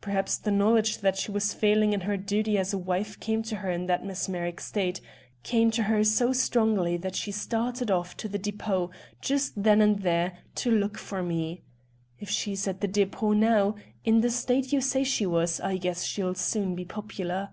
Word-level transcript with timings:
"Perhaps 0.00 0.38
the 0.38 0.50
knowledge 0.50 1.02
that 1.02 1.18
she 1.18 1.30
was 1.30 1.52
failing 1.52 1.92
in 1.92 2.00
her 2.00 2.16
duty 2.16 2.56
as 2.56 2.72
a 2.72 2.78
wife 2.78 3.20
came 3.20 3.42
to 3.42 3.56
her 3.56 3.70
in 3.70 3.84
that 3.88 4.02
mesmeric 4.02 4.58
state; 4.58 5.02
came 5.42 5.70
to 5.72 5.82
her 5.82 6.02
so 6.02 6.32
strongly 6.32 6.96
that 6.96 7.14
she 7.14 7.30
started 7.30 7.90
off 7.90 8.16
to 8.16 8.26
the 8.26 8.38
depôt, 8.38 8.88
just 9.20 9.62
then 9.62 9.82
and 9.82 9.98
there, 9.98 10.38
to 10.54 10.70
look 10.70 10.96
for 10.96 11.22
me. 11.22 11.60
If 12.18 12.30
she's 12.30 12.66
at 12.66 12.80
the 12.80 12.88
depôt 12.88 13.36
now, 13.36 13.74
in 14.02 14.22
the 14.22 14.30
state 14.30 14.72
you 14.72 14.80
say 14.80 15.04
she 15.04 15.26
was, 15.26 15.60
I 15.60 15.76
guess 15.76 16.04
she'll 16.04 16.34
soon 16.34 16.74
be 16.74 16.86
popular." 16.86 17.50